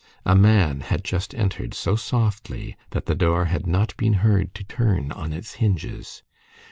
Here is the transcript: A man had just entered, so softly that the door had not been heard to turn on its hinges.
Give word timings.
A 0.25 0.35
man 0.35 0.79
had 0.79 1.03
just 1.03 1.35
entered, 1.35 1.75
so 1.75 1.95
softly 1.95 2.75
that 2.89 3.05
the 3.05 3.13
door 3.13 3.45
had 3.45 3.67
not 3.67 3.95
been 3.97 4.13
heard 4.13 4.55
to 4.55 4.63
turn 4.63 5.11
on 5.11 5.31
its 5.31 5.53
hinges. 5.61 6.23